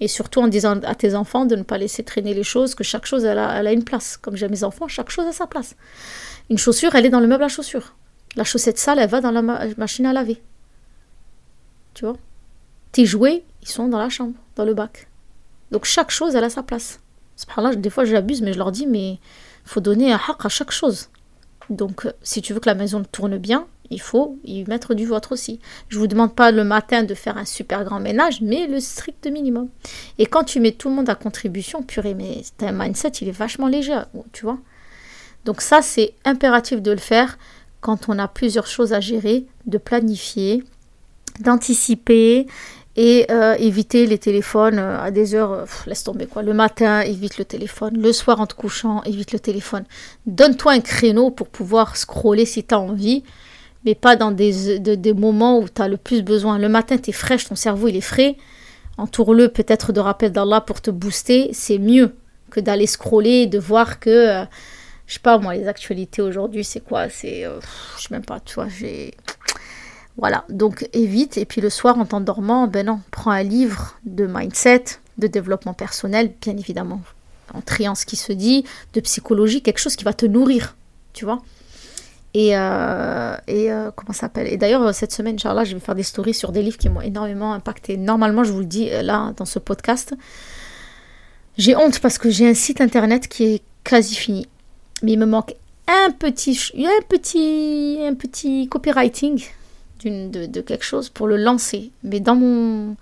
[0.00, 2.82] Et surtout en disant à tes enfants de ne pas laisser traîner les choses, que
[2.82, 4.16] chaque chose elle a, une place.
[4.16, 5.76] Comme j'ai mes enfants, chaque chose a sa place.
[6.52, 7.94] Une chaussure elle est dans le meuble à chaussures.
[8.36, 10.42] La chaussette sale elle va dans la machine à laver.
[11.94, 12.18] Tu vois?
[12.92, 15.08] Tes jouets ils sont dans la chambre, dans le bac.
[15.70, 17.00] Donc chaque chose, elle a sa place.
[17.56, 19.18] Là, des fois j'abuse, mais je leur dis, mais
[19.64, 21.08] faut donner un haq à chaque chose.
[21.70, 25.06] Donc euh, si tu veux que la maison tourne bien, il faut y mettre du
[25.06, 25.58] vôtre aussi.
[25.88, 29.26] Je vous demande pas le matin de faire un super grand ménage, mais le strict
[29.26, 29.70] minimum.
[30.18, 33.32] Et quand tu mets tout le monde à contribution, purée, mais un mindset, il est
[33.32, 33.98] vachement léger,
[34.32, 34.58] tu vois?
[35.44, 37.38] Donc ça, c'est impératif de le faire
[37.80, 40.62] quand on a plusieurs choses à gérer, de planifier,
[41.40, 42.46] d'anticiper
[42.96, 46.42] et euh, éviter les téléphones euh, à des heures, laisse tomber quoi.
[46.42, 47.98] Le matin, évite le téléphone.
[47.98, 49.84] Le soir en te couchant, évite le téléphone.
[50.26, 53.24] Donne-toi un créneau pour pouvoir scroller si tu as envie,
[53.84, 56.58] mais pas dans des, moments où tu as le plus besoin.
[56.58, 58.36] Le matin, tu es fraîche, ton cerveau il est frais.
[58.98, 61.50] Entoure-le peut-être de rappels d'Allah pour te booster.
[61.52, 62.14] C'est mieux
[62.50, 64.44] que d'aller scroller et de voir que, euh,
[65.06, 67.08] je sais pas moi, les actualités aujourd'hui, c'est quoi?
[67.08, 69.14] C'est, je sais même pas, tu vois, j'ai
[70.16, 71.38] voilà, donc évite.
[71.38, 74.84] Et puis le soir, en t'endormant, ben non, prends un livre de mindset,
[75.18, 77.00] de développement personnel, bien évidemment,
[77.54, 80.76] en triant ce qui se dit, de psychologie, quelque chose qui va te nourrir,
[81.12, 81.42] tu vois.
[82.34, 84.46] Et, euh, et euh, comment ça s'appelle?
[84.50, 87.02] Et d'ailleurs, cette semaine, Inch'Allah, je vais faire des stories sur des livres qui m'ont
[87.02, 87.98] énormément impacté.
[87.98, 90.14] Normalement, je vous le dis euh, là, dans ce podcast.
[91.58, 94.48] J'ai honte parce que j'ai un site internet qui est quasi fini.
[95.02, 95.54] Mais il me manque
[95.88, 99.42] un petit, un petit, un petit copywriting
[100.04, 101.90] de, quelque chose pour le lancer.
[102.02, 102.96] Mais dans mon,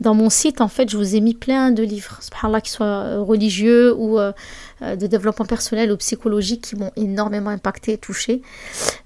[0.00, 2.86] dans mon site, en fait, je vous ai mis plein de livres, là qui soient
[2.86, 4.32] euh, religieux ou euh,
[4.82, 8.42] euh, de développement personnel ou psychologique, qui m'ont énormément impacté et touché.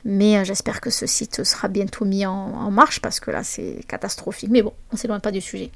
[0.04, 4.50] Mais j'espère que ce site sera bientôt mis en, marche parce que là, c'est catastrophique.
[4.50, 5.70] Mais bon, on s'éloigne pas du sujet.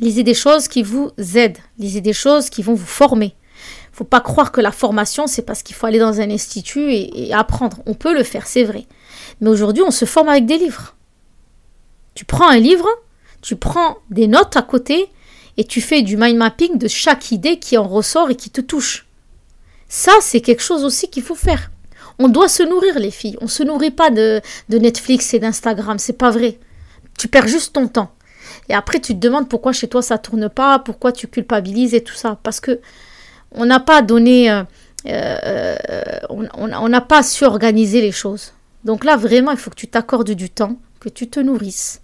[0.00, 3.34] Lisez des choses qui vous aident, lisez des choses qui vont vous former.
[3.92, 7.32] Faut pas croire que la formation, c'est parce qu'il faut aller dans un institut et
[7.34, 7.78] apprendre.
[7.86, 8.86] On peut le faire, c'est vrai.
[9.40, 10.94] Mais aujourd'hui, on se forme avec des livres.
[12.14, 12.88] Tu prends un livre,
[13.40, 15.08] tu prends des notes à côté
[15.56, 18.60] et tu fais du mind mapping de chaque idée qui en ressort et qui te
[18.60, 19.06] touche.
[19.88, 21.70] Ça, c'est quelque chose aussi qu'il faut faire.
[22.18, 23.36] On doit se nourrir, les filles.
[23.40, 25.98] On ne se nourrit pas de, Netflix et d'Instagram.
[25.98, 26.58] C'est pas vrai.
[27.18, 28.12] Tu perds juste ton temps.
[28.68, 32.04] Et après, tu te demandes pourquoi chez toi ça tourne pas, pourquoi tu culpabilises et
[32.04, 32.38] tout ça.
[32.42, 32.80] Parce que
[33.52, 34.62] on n'a pas donné, euh,
[35.06, 38.52] euh, on n'a pas su organiser les choses.
[38.84, 42.00] Donc là, vraiment, il faut que tu t'accordes du temps, que tu te nourrisses.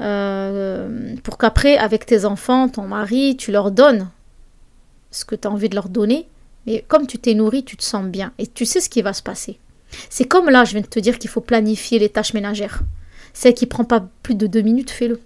[0.00, 4.08] Euh, pour qu'après, avec tes enfants, ton mari, tu leur donnes
[5.10, 6.28] ce que tu as envie de leur donner.
[6.66, 8.32] Mais comme tu t'es nourri, tu te sens bien.
[8.38, 9.58] Et tu sais ce qui va se passer.
[10.08, 12.82] C'est comme là, je viens de te dire qu'il faut planifier les tâches ménagères.
[13.32, 15.20] Celle qui prend pas plus de deux minutes, fais-le.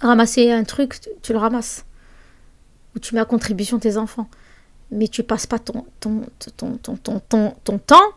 [0.00, 1.84] Ramasser un truc, tu, le ramasses.
[2.94, 4.28] Ou tu mets à contribution tes enfants.
[4.90, 6.22] Mais tu passes pas ton, ton,
[6.56, 6.78] ton,
[7.20, 8.12] ton, ton temps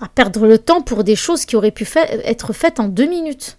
[0.00, 3.58] à perdre le temps pour des choses qui auraient pu être faites en deux minutes.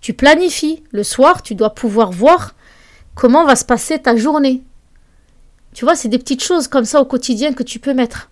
[0.00, 0.82] Tu planifies.
[0.92, 2.54] Le soir, tu dois pouvoir voir
[3.14, 4.62] comment va se passer ta journée.
[5.72, 8.30] Tu vois, c'est des petites choses comme ça au quotidien que tu peux mettre.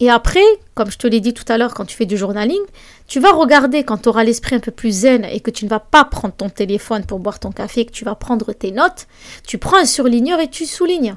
[0.00, 2.62] Et après, comme je te l'ai dit tout à l'heure, quand tu fais du journaling,
[3.08, 5.70] tu vas regarder quand tu auras l'esprit un peu plus zen et que tu ne
[5.70, 9.08] vas pas prendre ton téléphone pour boire ton café, que tu vas prendre tes notes,
[9.46, 11.16] tu prends un surligneur et tu soulignes.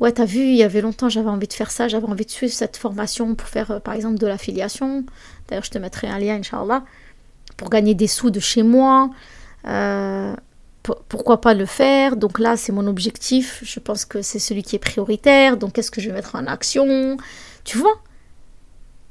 [0.00, 2.30] Ouais, t'as vu, il y avait longtemps, j'avais envie de faire ça, j'avais envie de
[2.30, 5.04] suivre cette formation pour faire, euh, par exemple, de l'affiliation.
[5.48, 6.84] D'ailleurs, je te mettrai un lien, Inch'Allah,
[7.56, 9.10] pour gagner des sous de chez moi.
[9.66, 10.34] Euh,
[10.82, 13.60] pourquoi pas le faire Donc là, c'est mon objectif.
[13.62, 15.56] Je pense que c'est celui qui est prioritaire.
[15.56, 17.16] Donc, qu'est-ce que je vais mettre en action?
[17.64, 18.00] Tu vois?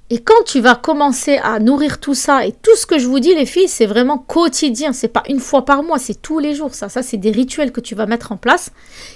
[0.10, 3.22] Et quand tu vas commencer à nourrir tout ça, et tout ce que je vous
[3.22, 4.92] dis, les filles, c'est vraiment quotidien.
[4.92, 6.76] C'est pas une fois par mois, c'est tous les jours.
[6.76, 8.72] Ça, ça, c'est des rituels que tu vas mettre en place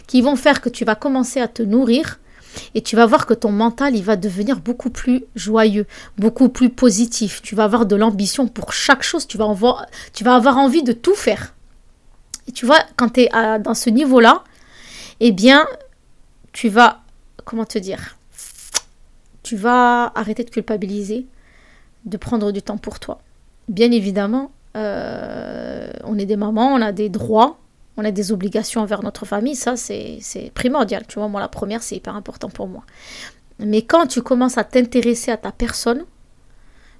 [0.07, 2.19] qui vont faire que tu vas commencer à te nourrir.
[2.75, 5.85] Et tu vas voir que ton mental, il va devenir beaucoup plus joyeux,
[6.17, 7.41] beaucoup plus positif.
[7.41, 9.27] Tu vas avoir de l'ambition pour chaque chose.
[9.27, 11.53] Tu vas, avoir, tu vas avoir envie de tout faire.
[12.47, 14.45] Et tu vois, quand tu es dans ce niveau-là,
[15.19, 15.67] eh bien,
[16.53, 17.01] tu vas,
[17.43, 18.14] comment te dire?
[19.45, 21.27] Tu vas arrêter de culpabiliser,
[22.05, 23.19] de prendre du temps pour toi.
[23.69, 27.59] Bien évidemment, euh, on est des mamans, on a des droits,
[27.95, 31.05] on a des obligations envers notre famille, ça c'est primordial.
[31.07, 32.83] Tu vois, moi la première, c'est hyper important pour moi.
[33.59, 36.05] Mais quand tu commences à t'intéresser à ta personne,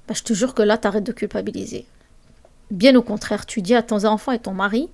[0.08, 1.88] bah, je te jure que là, tu arrêtes de culpabiliser.
[2.70, 4.88] Bien au contraire, tu dis à ton enfant et ton mari,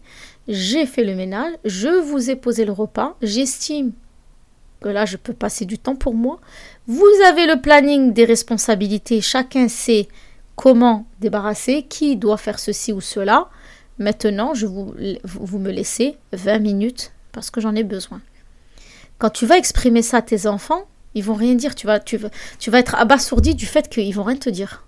[0.47, 3.91] j'ai fait le ménage, je vous ai posé le repas, j'estime
[4.81, 6.39] que là, je peux passer du temps pour moi.
[6.87, 10.07] Vous avez le planning des responsabilités, chacun sait
[10.55, 13.49] comment débarrasser, qui doit faire ceci ou cela.
[13.99, 18.21] Maintenant, je vous, vous me laissez 20 minutes parce que j'en ai besoin.
[19.19, 21.75] Quand tu vas exprimer ça à tes enfants, ils vont rien dire.
[21.75, 24.85] Tu vas, tu vas, tu vas être abasourdi du fait qu'ils vont rien te dire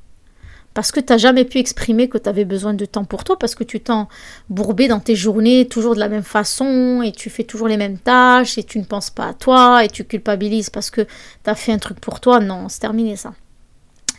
[0.74, 3.38] parce que tu n'as jamais pu exprimer que tu avais besoin de temps pour toi,
[3.38, 4.08] parce que tu t'en
[4.50, 7.98] bourbé dans tes journées toujours de la même façon, et tu fais toujours les mêmes
[7.98, 11.56] tâches, et tu ne penses pas à toi, et tu culpabilises parce que tu as
[11.56, 12.40] fait un truc pour toi.
[12.40, 13.34] Non, c'est terminé ça.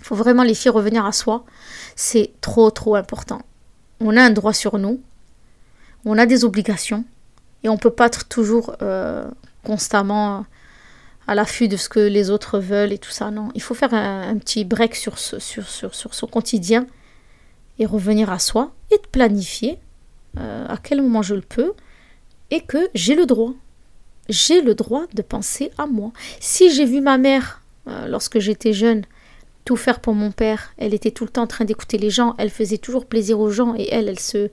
[0.01, 1.45] Il faut vraiment les filles revenir à soi.
[1.97, 3.43] C'est trop, trop important.
[4.01, 5.01] On a un droit sur nous,
[6.05, 7.05] on a des obligations,
[7.63, 9.29] et on ne peut pas être toujours euh,
[9.65, 10.45] constamment
[11.27, 13.31] à l'affût de ce que les autres veulent et tout ça.
[13.31, 16.87] Non, il faut faire un, petit break sur, ce, sur, sur, sur, son quotidien
[17.79, 19.79] et revenir à soi et de planifier
[20.39, 21.73] euh, à quel moment je le peux
[22.51, 23.53] et que j'ai le droit.
[24.29, 26.13] J'ai le droit de penser à moi.
[26.41, 29.03] Si j'ai vu ma mère, euh, lorsque j'étais jeune,
[29.65, 32.35] tout faire pour mon père, elle était tout le temps en train d'écouter les gens,
[32.39, 34.51] elle faisait toujours plaisir aux gens et elle, elle se...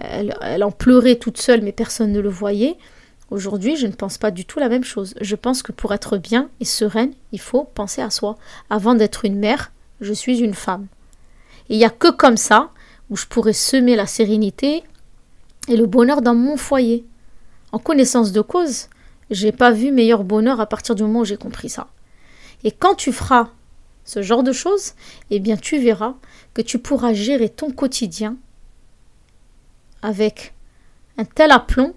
[0.00, 2.76] Elle, elle en pleurait toute seule, mais personne ne le voyait.
[3.30, 5.14] Aujourd'hui, je ne pense pas du tout la même chose.
[5.20, 8.36] Je pense que pour être bien et sereine, il faut penser à soi.
[8.70, 10.86] Avant d'être une mère, je suis une femme.
[11.68, 12.70] Et il n'y a que comme ça
[13.10, 14.82] où je pourrais semer la sérénité
[15.68, 17.04] et le bonheur dans mon foyer.
[17.72, 18.88] En connaissance de cause,
[19.30, 21.88] j'ai pas vu meilleur bonheur à partir du moment où j'ai compris ça.
[22.64, 23.50] Et quand tu feras
[24.04, 24.94] ce genre de choses,
[25.30, 26.14] eh bien tu verras
[26.54, 28.36] que tu pourras gérer ton quotidien
[30.00, 30.54] avec
[31.18, 31.94] un tel aplomb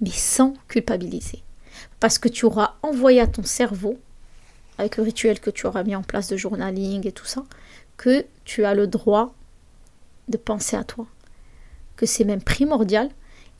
[0.00, 1.42] mais sans culpabiliser.
[2.00, 3.98] Parce que tu auras envoyé à ton cerveau,
[4.78, 7.44] avec le rituel que tu auras mis en place de journaling et tout ça,
[7.96, 9.34] que tu as le droit
[10.28, 11.06] de penser à toi.
[11.96, 13.08] Que c'est même primordial.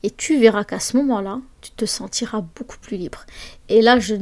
[0.03, 3.25] Et tu verras qu'à ce moment-là, tu te sentiras beaucoup plus libre.
[3.67, 4.15] Et là, je,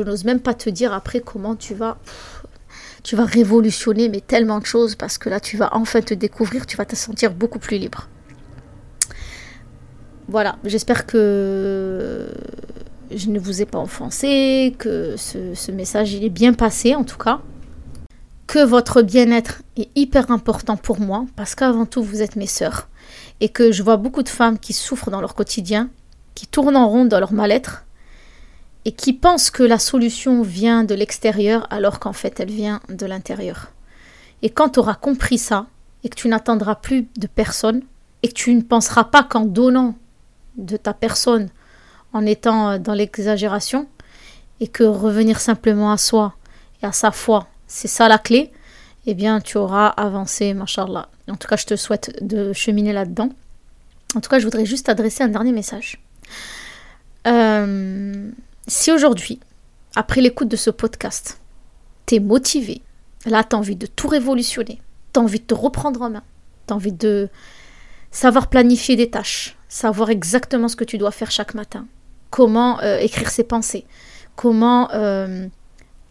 [0.00, 1.98] n'ose même pas te dire après comment tu vas...
[3.02, 6.66] tu vas révolutionner mais tellement de choses parce que là tu vas enfin te découvrir,
[6.66, 8.08] tu vas te sentir beaucoup plus libre.
[10.32, 12.26] Voilà, j'espère que
[13.14, 17.18] je ne vous ai pas offensé, que ce, message il est bien passé en tout
[17.18, 17.42] cas.
[18.46, 22.88] Que votre bien-être est hyper important pour moi parce qu'avant tout vous êtes mes sœurs
[23.42, 25.90] et que je vois beaucoup de femmes qui souffrent dans leur quotidien,
[26.34, 27.84] qui tournent en rond dans leur mal-être
[28.86, 33.04] et qui pensent que la solution vient de l'extérieur alors qu'en fait elle vient de
[33.04, 33.70] l'intérieur.
[34.40, 35.66] Et quand tu auras compris ça
[36.04, 37.82] et que tu n'attendras plus de personne
[38.22, 39.94] et que tu ne penseras pas qu'en donnant
[40.56, 41.48] de ta personne
[42.12, 43.86] en étant euh, dans l'exagération
[44.60, 46.34] et que revenir simplement à soi
[46.82, 48.52] et à sa foi, c'est ça la clé,
[49.06, 51.08] eh bien tu auras avancé, machallah.
[51.30, 53.30] En tout cas, je te souhaite de cheminer là-dedans.
[54.14, 56.02] En tout cas, je voudrais juste adresser un dernier message.
[57.26, 58.30] Euh,
[58.66, 59.40] si aujourd'hui,
[59.94, 61.40] après l'écoute de ce podcast,
[62.06, 62.82] t'es motivé,
[63.26, 64.80] là t'as envie de tout révolutionner,
[65.12, 66.22] t'as envie de te reprendre en main,
[66.66, 67.28] t'as envie de
[68.10, 71.86] savoir planifier des tâches, savoir exactement ce que tu dois faire chaque matin,
[72.28, 73.86] comment euh, écrire ses pensées,
[74.36, 75.48] comment euh,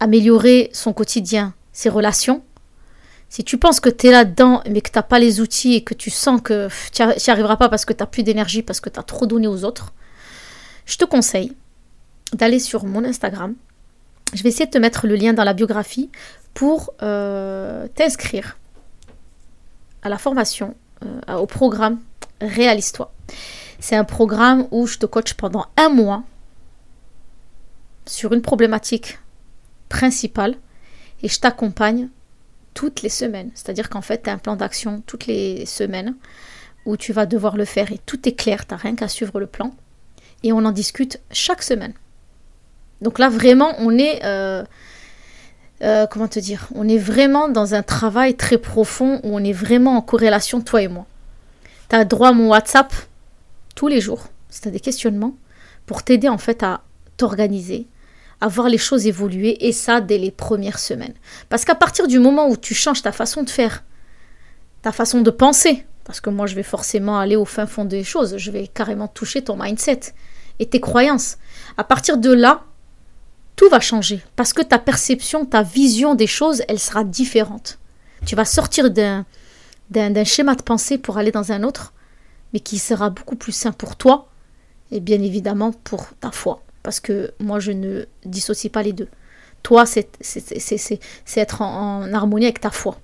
[0.00, 2.42] améliorer son quotidien, ses relations.
[3.28, 5.84] Si tu penses que tu es là-dedans, mais que tu n'as pas les outils et
[5.84, 8.80] que tu sens que tu n'y arriveras pas parce que tu n'as plus d'énergie, parce
[8.80, 9.92] que tu as trop donné aux autres,
[10.84, 11.56] je te conseille
[12.32, 13.54] d'aller sur mon Instagram.
[14.34, 16.10] Je vais essayer de te mettre le lien dans la biographie
[16.52, 18.58] pour euh, t'inscrire
[20.02, 20.74] à la formation,
[21.28, 22.00] au programme
[22.42, 23.12] Réalise-toi.
[23.78, 26.24] C'est un programme où je te coach pendant un mois
[28.04, 29.18] sur une problématique
[29.88, 30.56] principale
[31.22, 32.08] et je t'accompagne
[32.74, 33.50] toutes les semaines.
[33.54, 36.16] C'est-à-dire qu'en fait, tu as un plan d'action toutes les semaines
[36.84, 39.38] où tu vas devoir le faire et tout est clair, tu n'as rien qu'à suivre
[39.38, 39.72] le plan.
[40.42, 41.94] Et on en discute chaque semaine.
[43.00, 44.24] Donc là, vraiment, on est...
[44.24, 44.64] Euh,
[45.82, 49.52] euh, comment te dire On est vraiment dans un travail très profond où on est
[49.52, 51.06] vraiment en corrélation, toi et moi.
[51.88, 52.92] Tu as droit à mon WhatsApp
[53.74, 55.34] tous les jours, si tu des questionnements,
[55.86, 56.82] pour t'aider en fait à
[57.16, 57.86] t'organiser,
[58.40, 61.14] à voir les choses évoluer, et ça dès les premières semaines.
[61.48, 63.84] Parce qu'à partir du moment où tu changes ta façon de faire,
[64.82, 68.04] ta façon de penser, parce que moi je vais forcément aller au fin fond des
[68.04, 70.00] choses, je vais carrément toucher ton mindset
[70.58, 71.38] et tes croyances.
[71.76, 72.64] À partir de là,
[73.54, 77.78] tout va changer, parce que ta perception, ta vision des choses, elle sera différente.
[78.26, 79.24] Tu vas sortir d'un,
[79.90, 81.92] d'un, schéma de pensée pour aller dans un autre,
[82.52, 84.28] mais qui sera beaucoup plus sain pour toi
[84.90, 86.62] et bien évidemment pour ta foi.
[86.82, 89.08] Parce que moi, je ne dissocie pas les deux.
[89.62, 90.08] Toi, c'est,
[91.36, 92.98] être en harmonie avec ta foi.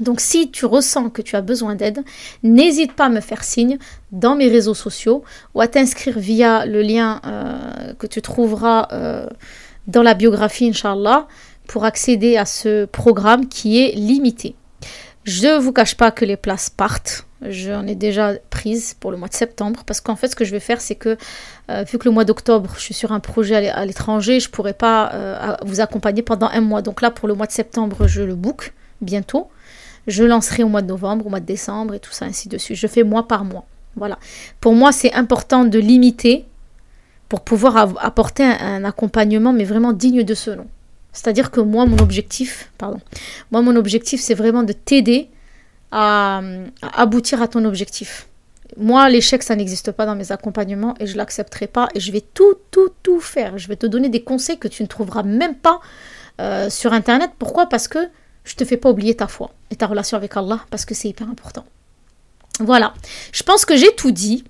[0.00, 2.04] Donc si tu ressens que tu as besoin d'aide,
[2.42, 3.78] n'hésite pas à me faire signe
[4.12, 9.26] dans mes réseaux sociaux ou à t'inscrire via le lien euh, que tu trouveras euh,
[9.86, 11.26] dans la biographie, Inch'Allah,
[11.66, 14.54] pour accéder à ce programme qui est limité.
[15.28, 17.26] Je ne vous cache pas que les places partent.
[17.42, 20.50] J'en ai déjà prise pour le mois de septembre parce qu'en fait ce que je
[20.50, 21.16] vais faire c'est que
[21.70, 24.52] euh, vu que le mois d'octobre je suis sur un projet à l'étranger, je ne
[24.52, 26.82] pourrai pas vous accompagner pendant un mois.
[26.82, 29.48] Donc là pour le mois de septembre je le book bientôt.
[30.06, 32.56] Je lancerai au mois de novembre, au mois de décembre et tout ça, ainsi de
[32.56, 32.78] suite.
[32.78, 33.66] Je fais mois par mois.
[33.94, 34.18] Voilà.
[34.60, 36.46] Pour moi, c'est important de limiter
[37.28, 40.66] pour pouvoir apporter un, accompagnement, mais vraiment digne de ce nom.
[41.18, 43.00] C'est-à-dire que moi, mon objectif, pardon,
[43.50, 45.28] moi, mon objectif, c'est vraiment de t'aider
[45.90, 46.40] à,
[46.92, 48.28] aboutir à ton objectif.
[48.76, 52.20] Moi, l'échec, ça n'existe pas dans mes accompagnements et je l'accepterai pas et je vais
[52.20, 53.58] tout, tout, tout faire.
[53.58, 55.80] Je vais te donner des conseils que tu ne trouveras même pas
[56.40, 57.32] euh, sur Internet.
[57.36, 57.68] Pourquoi?
[57.68, 57.98] Parce que
[58.44, 61.08] je te fais pas oublier ta foi et ta relation avec Allah parce que c'est
[61.08, 61.64] hyper important.
[62.60, 62.94] Voilà,
[63.32, 64.44] je pense que j'ai tout dit.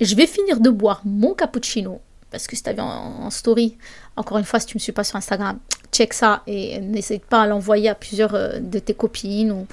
[0.00, 2.00] Je vais finir de boire mon cappuccino
[2.32, 3.76] parce que si tu as vu en, story,
[4.16, 5.58] encore une fois, si tu ne me suis pas sur Instagram,
[5.92, 9.66] check ça et n'hésite pas à l'envoyer à plusieurs euh, de tes copines ou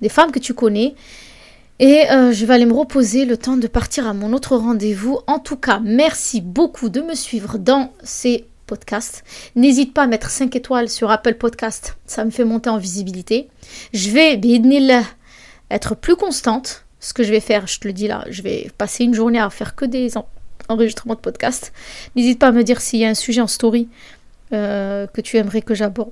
[0.00, 0.94] des femmes que tu connais.
[1.78, 5.18] Et euh, je vais aller me reposer le temps de partir à mon autre rendez-vous.
[5.26, 9.24] En tout cas, merci beaucoup de me suivre dans ces podcast.
[9.54, 13.48] N'hésite pas à mettre 5 étoiles sur Apple Podcast, ça me fait monter en visibilité.
[13.92, 14.40] Je vais,
[15.70, 16.84] être plus constante.
[16.98, 19.38] Ce que je vais faire, je te le dis là, je vais passer une journée
[19.38, 20.16] à faire que des
[20.68, 21.72] enregistrements de podcast.
[22.14, 23.88] N'hésite pas à me dire s'il y a un sujet en story
[24.52, 26.10] euh, que tu aimerais que j'aborde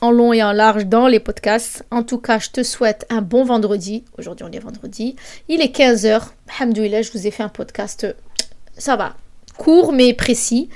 [0.00, 1.84] en long et en large dans les podcasts.
[1.90, 4.04] En tout cas, je te souhaite un bon vendredi.
[4.16, 5.16] Aujourd'hui, on est vendredi.
[5.48, 6.28] Il est 15h.
[6.58, 8.06] Alhamdoulilah, je vous ai fait un podcast.
[8.76, 9.16] Ça va.
[9.56, 10.68] Court mais précis.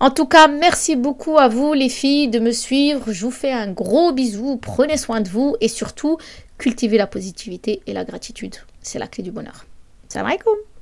[0.00, 3.10] En tout cas, merci beaucoup à vous les filles de me suivre.
[3.10, 4.56] Je vous fais un gros bisou.
[4.56, 6.18] Prenez soin de vous et surtout,
[6.56, 8.54] cultivez la positivité et la gratitude.
[8.82, 9.64] C'est la clé du bonheur.
[10.08, 10.77] Salam alaikum